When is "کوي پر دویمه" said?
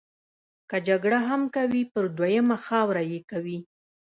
1.55-2.57